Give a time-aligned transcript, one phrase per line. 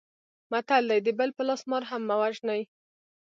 [0.51, 2.61] متل دی: د بل په لاس مار هم مه وژنئ.